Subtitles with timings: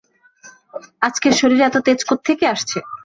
[1.01, 2.77] আজকে শরীরে এত তেজ কোত্থেকে আসছে?